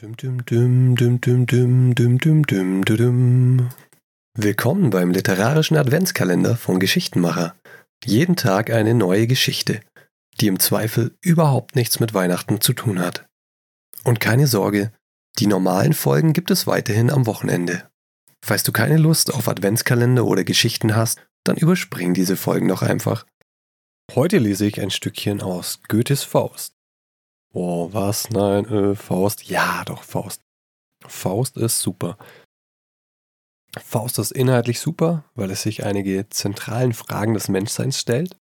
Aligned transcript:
Dum, 0.00 0.16
dum, 0.16 0.46
dum, 0.46 0.96
dum, 0.96 1.20
dum, 1.20 1.44
dum, 1.44 1.94
dum, 1.94 2.16
dum, 2.46 2.46
dum, 2.46 2.84
dum. 2.86 3.68
Willkommen 4.34 4.88
beim 4.88 5.10
literarischen 5.10 5.76
Adventskalender 5.76 6.56
von 6.56 6.80
Geschichtenmacher. 6.80 7.54
Jeden 8.06 8.34
Tag 8.34 8.70
eine 8.70 8.94
neue 8.94 9.26
Geschichte, 9.26 9.82
die 10.40 10.46
im 10.46 10.58
Zweifel 10.58 11.14
überhaupt 11.20 11.76
nichts 11.76 12.00
mit 12.00 12.14
Weihnachten 12.14 12.62
zu 12.62 12.72
tun 12.72 12.98
hat. 12.98 13.26
Und 14.02 14.20
keine 14.20 14.46
Sorge, 14.46 14.90
die 15.38 15.46
normalen 15.46 15.92
Folgen 15.92 16.32
gibt 16.32 16.50
es 16.50 16.66
weiterhin 16.66 17.10
am 17.10 17.26
Wochenende. 17.26 17.86
Falls 18.42 18.62
du 18.62 18.72
keine 18.72 18.96
Lust 18.96 19.34
auf 19.34 19.48
Adventskalender 19.48 20.24
oder 20.24 20.44
Geschichten 20.44 20.96
hast, 20.96 21.20
dann 21.44 21.58
überspring 21.58 22.14
diese 22.14 22.38
Folgen 22.38 22.68
doch 22.68 22.80
einfach. 22.80 23.26
Heute 24.14 24.38
lese 24.38 24.64
ich 24.64 24.80
ein 24.80 24.90
Stückchen 24.90 25.42
aus 25.42 25.80
Goethes 25.88 26.22
Faust. 26.22 26.79
Oh, 27.52 27.92
was? 27.92 28.30
Nein, 28.30 28.64
äh, 28.66 28.94
Faust. 28.94 29.44
Ja, 29.48 29.84
doch, 29.84 30.04
Faust. 30.04 30.40
Faust 31.06 31.56
ist 31.56 31.80
super. 31.80 32.16
Faust 33.78 34.18
ist 34.18 34.32
inhaltlich 34.32 34.80
super, 34.80 35.24
weil 35.34 35.50
es 35.50 35.62
sich 35.62 35.84
einige 35.84 36.28
zentralen 36.28 36.92
Fragen 36.92 37.34
des 37.34 37.48
Menschseins 37.48 37.98
stellt. 37.98 38.36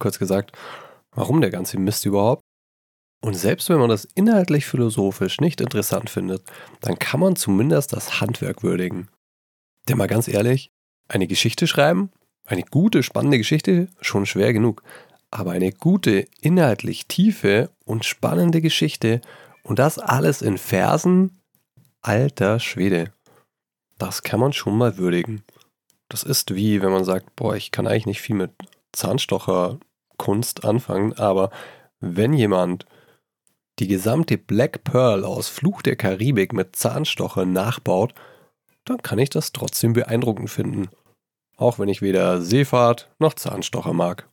Kurz 0.00 0.18
gesagt, 0.18 0.52
warum 1.12 1.40
der 1.40 1.50
ganze 1.50 1.78
Mist 1.78 2.04
überhaupt? 2.06 2.42
Und 3.24 3.34
selbst 3.34 3.68
wenn 3.70 3.78
man 3.78 3.88
das 3.88 4.04
inhaltlich 4.04 4.66
philosophisch 4.66 5.40
nicht 5.40 5.60
interessant 5.60 6.10
findet, 6.10 6.42
dann 6.80 6.98
kann 6.98 7.20
man 7.20 7.36
zumindest 7.36 7.92
das 7.92 8.20
Handwerk 8.20 8.62
würdigen. 8.62 9.08
Denn 9.88 9.96
mal 9.96 10.08
ganz 10.08 10.28
ehrlich, 10.28 10.70
eine 11.08 11.26
Geschichte 11.26 11.66
schreiben, 11.66 12.10
eine 12.44 12.62
gute, 12.62 13.02
spannende 13.02 13.38
Geschichte, 13.38 13.88
schon 14.00 14.26
schwer 14.26 14.52
genug 14.52 14.82
aber 15.34 15.50
eine 15.50 15.72
gute, 15.72 16.28
inhaltlich 16.40 17.08
tiefe 17.08 17.70
und 17.84 18.04
spannende 18.04 18.60
Geschichte 18.60 19.20
und 19.64 19.80
das 19.80 19.98
alles 19.98 20.42
in 20.42 20.58
Versen, 20.58 21.40
alter 22.02 22.60
Schwede. 22.60 23.12
Das 23.98 24.22
kann 24.22 24.38
man 24.38 24.52
schon 24.52 24.78
mal 24.78 24.96
würdigen. 24.96 25.42
Das 26.08 26.22
ist 26.22 26.54
wie, 26.54 26.82
wenn 26.82 26.92
man 26.92 27.04
sagt, 27.04 27.34
boah, 27.34 27.56
ich 27.56 27.72
kann 27.72 27.88
eigentlich 27.88 28.06
nicht 28.06 28.20
viel 28.20 28.36
mit 28.36 28.52
Zahnstocherkunst 28.92 30.64
anfangen, 30.64 31.14
aber 31.14 31.50
wenn 31.98 32.32
jemand 32.32 32.86
die 33.80 33.88
gesamte 33.88 34.38
Black 34.38 34.84
Pearl 34.84 35.24
aus 35.24 35.48
Fluch 35.48 35.82
der 35.82 35.96
Karibik 35.96 36.52
mit 36.52 36.76
Zahnstocher 36.76 37.44
nachbaut, 37.44 38.14
dann 38.84 39.02
kann 39.02 39.18
ich 39.18 39.30
das 39.30 39.50
trotzdem 39.50 39.94
beeindruckend 39.94 40.50
finden. 40.50 40.90
Auch 41.56 41.80
wenn 41.80 41.88
ich 41.88 42.02
weder 42.02 42.40
Seefahrt 42.40 43.10
noch 43.18 43.34
Zahnstocher 43.34 43.92
mag. 43.92 44.28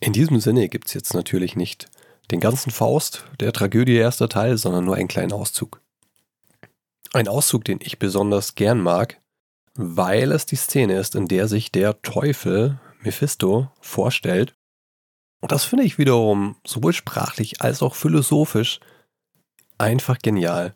In 0.00 0.12
diesem 0.12 0.40
Sinne 0.40 0.68
gibt 0.68 0.88
es 0.88 0.94
jetzt 0.94 1.14
natürlich 1.14 1.56
nicht 1.56 1.88
den 2.30 2.40
ganzen 2.40 2.70
Faust 2.70 3.24
der 3.40 3.52
Tragödie 3.52 3.96
erster 3.96 4.28
Teil, 4.28 4.56
sondern 4.56 4.84
nur 4.84 4.96
einen 4.96 5.08
kleinen 5.08 5.32
Auszug. 5.32 5.80
Ein 7.12 7.28
Auszug, 7.28 7.64
den 7.64 7.80
ich 7.82 7.98
besonders 7.98 8.54
gern 8.54 8.80
mag, 8.80 9.20
weil 9.74 10.32
es 10.32 10.46
die 10.46 10.56
Szene 10.56 10.98
ist, 10.98 11.14
in 11.14 11.26
der 11.26 11.48
sich 11.48 11.72
der 11.72 12.00
Teufel 12.02 12.78
Mephisto 13.00 13.70
vorstellt. 13.80 14.54
Und 15.40 15.52
das 15.52 15.64
finde 15.64 15.84
ich 15.84 15.98
wiederum 15.98 16.56
sowohl 16.66 16.92
sprachlich 16.92 17.62
als 17.62 17.82
auch 17.82 17.94
philosophisch 17.94 18.80
einfach 19.78 20.18
genial. 20.18 20.74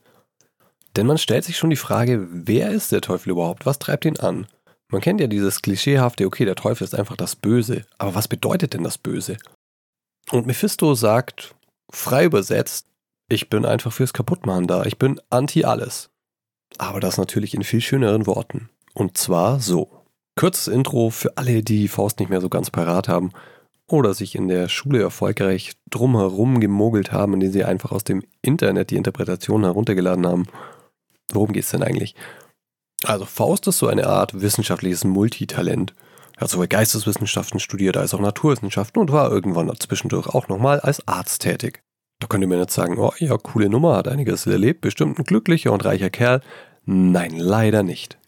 Denn 0.97 1.07
man 1.07 1.19
stellt 1.19 1.45
sich 1.45 1.59
schon 1.59 1.71
die 1.71 1.77
Frage, 1.77 2.27
wer 2.31 2.71
ist 2.71 2.93
der 2.93 3.01
Teufel 3.01 3.31
überhaupt? 3.31 3.67
Was 3.67 3.79
treibt 3.79 4.05
ihn 4.05 4.19
an? 4.19 4.47
Man 4.93 5.01
kennt 5.01 5.21
ja 5.21 5.27
dieses 5.27 5.63
klischeehafte, 5.63 6.27
okay, 6.27 6.45
der 6.45 6.55
Teufel 6.55 6.85
ist 6.85 6.95
einfach 6.95 7.17
das 7.17 7.35
Böse. 7.35 7.87
Aber 7.97 8.15
was 8.15 8.29
bedeutet 8.29 8.75
denn 8.75 8.85
das 8.85 8.99
Böse? 8.99 9.39
Und 10.31 10.47
Mephisto 10.47 10.95
sagt, 10.95 11.55
frei 11.91 12.27
übersetzt, 12.27 12.87
ich 13.29 13.49
bin 13.49 13.65
einfach 13.65 13.93
fürs 13.93 14.13
Kaputtmachen 14.13 14.67
da. 14.67 14.85
Ich 14.85 14.99
bin 14.99 15.19
anti 15.31 15.65
alles. 15.65 16.11
Aber 16.77 17.01
das 17.01 17.17
natürlich 17.17 17.55
in 17.55 17.65
viel 17.65 17.81
schöneren 17.81 18.27
Worten. 18.27 18.69
Und 18.93 19.17
zwar 19.17 19.61
so. 19.61 19.91
Kurzes 20.39 20.69
Intro 20.69 21.09
für 21.09 21.37
alle, 21.39 21.63
die 21.63 21.89
Faust 21.89 22.21
nicht 22.21 22.29
mehr 22.29 22.41
so 22.43 22.51
ganz 22.51 22.71
parat 22.71 23.09
haben 23.09 23.33
oder 23.89 24.13
sich 24.13 24.35
in 24.35 24.49
der 24.49 24.69
Schule 24.69 25.01
erfolgreich 25.01 25.73
drumherum 25.91 26.61
gemogelt 26.61 27.13
haben, 27.13 27.35
indem 27.35 27.53
sie 27.53 27.65
einfach 27.65 27.93
aus 27.93 28.05
dem 28.05 28.23
Internet 28.43 28.91
die 28.91 28.97
Interpretation 28.97 29.65
heruntergeladen 29.65 30.27
haben. 30.27 30.47
Worum 31.33 31.53
geht 31.53 31.65
es 31.65 31.71
denn 31.71 31.83
eigentlich? 31.83 32.15
Also 33.05 33.25
Faust 33.25 33.67
ist 33.67 33.79
so 33.79 33.89
eine 33.89 34.07
Art 34.07 34.41
wissenschaftliches 34.41 35.05
Multitalent. 35.05 35.95
Er 36.37 36.43
hat 36.43 36.51
sowohl 36.51 36.69
Geisteswissenschaften 36.69 37.61
studiert 37.61 37.97
als 37.97 38.15
auch 38.15 38.21
Naturwissenschaften 38.21 39.01
und 39.01 39.13
war 39.13 39.31
irgendwann 39.31 39.73
zwischendurch 39.79 40.27
auch 40.29 40.49
nochmal 40.49 40.81
als 40.81 41.07
Arzt 41.07 41.43
tätig. 41.43 41.83
Da 42.21 42.27
könnte 42.27 42.47
man 42.47 42.59
jetzt 42.59 42.75
sagen, 42.75 42.99
oh 42.99 43.13
ja, 43.19 43.37
coole 43.37 43.69
Nummer, 43.69 43.97
hat 43.97 44.09
einiges 44.09 44.47
erlebt, 44.47 44.81
bestimmt 44.81 45.19
ein 45.19 45.25
glücklicher 45.25 45.73
und 45.73 45.85
reicher 45.85 46.11
Kerl. 46.11 46.41
Nein, 46.85 47.37
leider 47.37 47.83
nicht. 47.83 48.19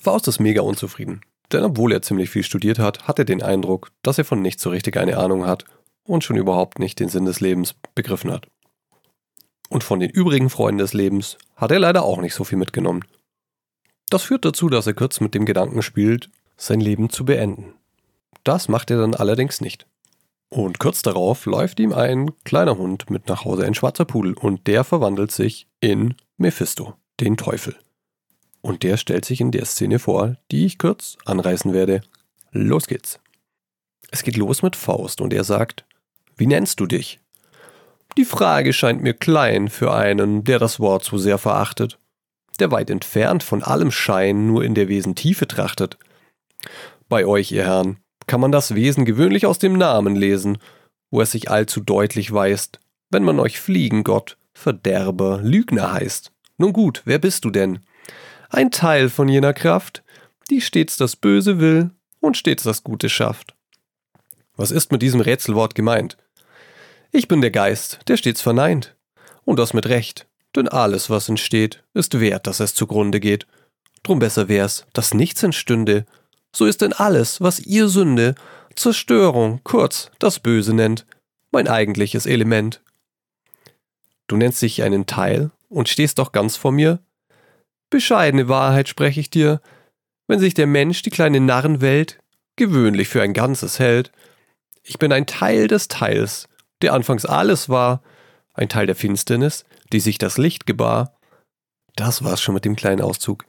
Faust 0.00 0.28
ist 0.28 0.40
mega 0.40 0.62
unzufrieden. 0.62 1.22
Denn 1.52 1.64
obwohl 1.64 1.92
er 1.92 2.02
ziemlich 2.02 2.30
viel 2.30 2.42
studiert 2.42 2.78
hat, 2.78 3.06
hat 3.06 3.18
er 3.18 3.24
den 3.24 3.42
Eindruck, 3.42 3.90
dass 4.02 4.18
er 4.18 4.24
von 4.24 4.42
nichts 4.42 4.62
so 4.62 4.70
richtig 4.70 4.96
eine 4.96 5.18
Ahnung 5.18 5.46
hat 5.46 5.64
und 6.04 6.24
schon 6.24 6.36
überhaupt 6.36 6.78
nicht 6.78 6.98
den 6.98 7.08
Sinn 7.08 7.24
des 7.24 7.40
Lebens 7.40 7.74
begriffen 7.94 8.32
hat. 8.32 8.46
Und 9.68 9.84
von 9.84 10.00
den 10.00 10.10
übrigen 10.10 10.50
Freunden 10.50 10.78
des 10.78 10.92
Lebens 10.92 11.38
hat 11.56 11.70
er 11.70 11.78
leider 11.78 12.04
auch 12.04 12.20
nicht 12.20 12.34
so 12.34 12.44
viel 12.44 12.58
mitgenommen. 12.58 13.04
Das 14.08 14.22
führt 14.22 14.44
dazu, 14.44 14.68
dass 14.68 14.86
er 14.86 14.94
kurz 14.94 15.20
mit 15.20 15.34
dem 15.34 15.46
Gedanken 15.46 15.82
spielt, 15.82 16.30
sein 16.56 16.80
Leben 16.80 17.10
zu 17.10 17.24
beenden. 17.24 17.74
Das 18.44 18.68
macht 18.68 18.90
er 18.90 18.98
dann 18.98 19.14
allerdings 19.14 19.60
nicht. 19.60 19.86
Und 20.48 20.78
kurz 20.78 21.02
darauf 21.02 21.44
läuft 21.46 21.80
ihm 21.80 21.92
ein 21.92 22.30
kleiner 22.44 22.78
Hund 22.78 23.10
mit 23.10 23.28
nach 23.28 23.44
Hause, 23.44 23.66
ein 23.66 23.74
schwarzer 23.74 24.04
Pudel, 24.04 24.34
und 24.34 24.68
der 24.68 24.84
verwandelt 24.84 25.32
sich 25.32 25.66
in 25.80 26.14
Mephisto, 26.36 26.94
den 27.18 27.36
Teufel. 27.36 27.76
Und 28.60 28.84
der 28.84 28.96
stellt 28.96 29.24
sich 29.24 29.40
in 29.40 29.50
der 29.50 29.64
Szene 29.64 29.98
vor, 29.98 30.36
die 30.52 30.66
ich 30.66 30.78
kurz 30.78 31.18
anreißen 31.24 31.72
werde. 31.72 32.00
Los 32.52 32.86
geht's. 32.86 33.18
Es 34.12 34.22
geht 34.22 34.36
los 34.36 34.62
mit 34.62 34.76
Faust 34.76 35.20
und 35.20 35.32
er 35.32 35.42
sagt, 35.42 35.84
wie 36.36 36.46
nennst 36.46 36.78
du 36.78 36.86
dich? 36.86 37.18
Die 38.16 38.24
Frage 38.24 38.72
scheint 38.72 39.02
mir 39.02 39.14
klein 39.14 39.68
für 39.68 39.92
einen, 39.92 40.44
der 40.44 40.60
das 40.60 40.78
Wort 40.78 41.04
so 41.04 41.18
sehr 41.18 41.38
verachtet 41.38 41.98
der 42.56 42.70
weit 42.70 42.90
entfernt 42.90 43.42
von 43.42 43.62
allem 43.62 43.90
Schein 43.90 44.46
nur 44.46 44.64
in 44.64 44.74
der 44.74 44.88
Wesentiefe 44.88 45.46
trachtet. 45.46 45.98
Bei 47.08 47.26
euch, 47.26 47.52
ihr 47.52 47.64
Herren, 47.64 47.98
kann 48.26 48.40
man 48.40 48.52
das 48.52 48.74
Wesen 48.74 49.04
gewöhnlich 49.04 49.46
aus 49.46 49.58
dem 49.58 49.74
Namen 49.74 50.16
lesen, 50.16 50.58
wo 51.10 51.20
es 51.20 51.30
sich 51.30 51.50
allzu 51.50 51.80
deutlich 51.80 52.32
weist, 52.32 52.80
wenn 53.10 53.22
man 53.22 53.38
euch 53.38 53.60
Fliegengott, 53.60 54.36
Verderber, 54.52 55.40
Lügner 55.42 55.92
heißt. 55.92 56.32
Nun 56.58 56.72
gut, 56.72 57.02
wer 57.04 57.18
bist 57.18 57.44
du 57.44 57.50
denn? 57.50 57.80
Ein 58.48 58.70
Teil 58.70 59.08
von 59.10 59.28
jener 59.28 59.52
Kraft, 59.52 60.02
die 60.50 60.60
stets 60.60 60.96
das 60.96 61.16
Böse 61.16 61.60
will 61.60 61.90
und 62.20 62.36
stets 62.36 62.62
das 62.62 62.82
Gute 62.82 63.08
schafft. 63.08 63.54
Was 64.56 64.70
ist 64.70 64.90
mit 64.90 65.02
diesem 65.02 65.20
Rätselwort 65.20 65.74
gemeint? 65.74 66.16
Ich 67.12 67.28
bin 67.28 67.40
der 67.40 67.50
Geist, 67.50 68.00
der 68.08 68.16
stets 68.16 68.40
verneint. 68.40 68.96
Und 69.44 69.58
das 69.58 69.74
mit 69.74 69.86
Recht. 69.86 70.26
Denn 70.56 70.68
alles, 70.68 71.10
was 71.10 71.28
entsteht, 71.28 71.84
ist 71.92 72.18
wert, 72.18 72.46
dass 72.46 72.60
es 72.60 72.74
zugrunde 72.74 73.20
geht. 73.20 73.46
Drum 74.02 74.18
besser 74.18 74.48
wär's, 74.48 74.86
dass 74.94 75.12
nichts 75.12 75.42
entstünde. 75.42 76.06
So 76.54 76.64
ist 76.64 76.80
denn 76.80 76.94
alles, 76.94 77.42
was 77.42 77.60
ihr 77.60 77.88
Sünde, 77.88 78.34
Zerstörung, 78.74 79.60
kurz 79.64 80.10
das 80.18 80.40
Böse 80.40 80.72
nennt, 80.72 81.06
mein 81.50 81.68
eigentliches 81.68 82.24
Element. 82.24 82.80
Du 84.26 84.36
nennst 84.36 84.62
dich 84.62 84.82
einen 84.82 85.06
Teil 85.06 85.50
und 85.68 85.88
stehst 85.88 86.18
doch 86.18 86.32
ganz 86.32 86.56
vor 86.56 86.72
mir? 86.72 87.00
Bescheidene 87.90 88.48
Wahrheit 88.48 88.88
spreche 88.88 89.20
ich 89.20 89.30
dir, 89.30 89.60
wenn 90.26 90.40
sich 90.40 90.54
der 90.54 90.66
Mensch 90.66 91.02
die 91.02 91.10
kleine 91.10 91.40
Narrenwelt 91.40 92.18
gewöhnlich 92.56 93.08
für 93.08 93.22
ein 93.22 93.34
Ganzes 93.34 93.78
hält. 93.78 94.10
Ich 94.82 94.98
bin 94.98 95.12
ein 95.12 95.26
Teil 95.26 95.68
des 95.68 95.88
Teils, 95.88 96.48
der 96.82 96.94
anfangs 96.94 97.26
alles 97.26 97.68
war, 97.68 98.02
ein 98.56 98.68
Teil 98.68 98.86
der 98.86 98.96
Finsternis, 98.96 99.64
die 99.92 100.00
sich 100.00 100.18
das 100.18 100.38
Licht 100.38 100.66
gebar. 100.66 101.16
Das 101.94 102.24
war's 102.24 102.40
schon 102.40 102.54
mit 102.54 102.64
dem 102.64 102.76
kleinen 102.76 103.00
Auszug. 103.00 103.44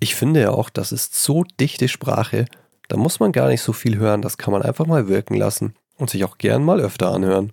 Ich 0.00 0.14
finde 0.14 0.40
ja 0.40 0.50
auch, 0.50 0.70
das 0.70 0.92
ist 0.92 1.14
so 1.14 1.44
dichte 1.60 1.88
Sprache, 1.88 2.46
da 2.88 2.96
muss 2.96 3.20
man 3.20 3.32
gar 3.32 3.48
nicht 3.48 3.62
so 3.62 3.72
viel 3.72 3.98
hören, 3.98 4.22
das 4.22 4.38
kann 4.38 4.52
man 4.52 4.62
einfach 4.62 4.86
mal 4.86 5.08
wirken 5.08 5.34
lassen 5.34 5.74
und 5.96 6.10
sich 6.10 6.24
auch 6.24 6.38
gern 6.38 6.64
mal 6.64 6.80
öfter 6.80 7.12
anhören. 7.12 7.52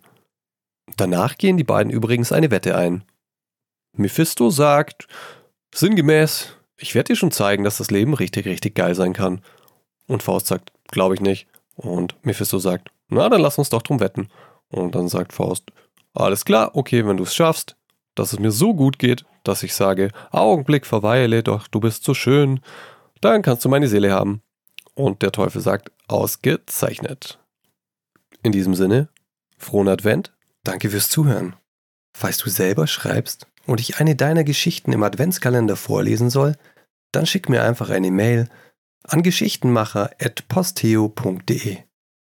Danach 0.98 1.38
gehen 1.38 1.58
die 1.58 1.64
beiden 1.64 1.92
übrigens 1.92 2.32
eine 2.32 2.52
Wette 2.52 2.76
ein. 2.76 3.04
Mephisto 3.94 4.50
sagt, 4.50 5.08
sinngemäß, 5.74 6.56
ich 6.78 6.96
werde 6.96 7.14
dir 7.14 7.16
schon 7.16 7.32
zeigen, 7.32 7.64
dass 7.64 7.78
das 7.78 7.92
Leben 7.92 8.14
richtig, 8.14 8.46
richtig 8.46 8.76
geil 8.76 8.96
sein 8.96 9.14
kann. 9.14 9.42
Und 10.08 10.24
Faust 10.24 10.48
sagt, 10.48 10.72
glaube 10.88 11.16
ich 11.16 11.22
nicht. 11.22 11.48
Und 11.76 12.16
Mephisto 12.26 12.58
sagt, 12.60 12.90
na, 13.10 13.30
dann 13.30 13.42
lass 13.42 13.58
uns 13.58 13.70
doch 13.70 13.82
drum 13.82 14.00
wetten. 14.00 14.30
Und 14.70 14.96
dann 14.96 15.08
sagt 15.08 15.34
Faust, 15.34 15.72
alles 16.20 16.46
klar, 16.46 16.76
okay, 16.76 17.06
wenn 17.06 17.18
du 17.18 17.24
es 17.24 17.36
schaffst, 17.36 17.76
dass 18.16 18.34
es 18.34 18.40
mir 18.40 18.52
so 18.52 18.74
gut 18.74 19.00
geht, 19.00 19.26
dass 19.44 19.64
ich 19.64 19.74
sage, 19.74 20.12
Augenblick 20.32 20.86
verweile, 20.86 21.44
doch 21.44 21.68
du 21.68 21.80
bist 21.80 22.04
so 22.04 22.14
schön, 22.14 22.60
dann 23.22 23.42
kannst 23.42 23.66
du 23.66 23.70
meine 23.70 23.88
Seele 23.88 24.12
haben. 24.12 24.42
Und 24.94 25.22
der 25.22 25.32
Teufel 25.32 25.62
sagt, 25.62 25.92
ausgezeichnet. 26.08 27.40
In 28.44 28.52
diesem 28.52 28.76
Sinne, 28.76 29.10
frohen 29.58 29.88
Advent, 29.88 30.34
danke 30.64 30.90
fürs 30.90 31.10
Zuhören. 31.10 31.56
Falls 32.14 32.38
du 32.38 32.50
selber 32.50 32.88
schreibst 32.88 33.48
und 33.66 33.80
ich 33.80 34.00
eine 34.00 34.16
deiner 34.16 34.44
Geschichten 34.44 34.92
im 34.92 35.04
Adventskalender 35.04 35.76
vorlesen 35.76 36.30
soll, 36.30 36.56
dann 37.12 37.26
schick 37.26 37.50
mir 37.50 37.64
einfach 37.64 37.90
eine 37.90 38.12
Mail 38.12 38.50
an 39.04 39.24
geschichtenmacher.posteo.de. 39.24 41.89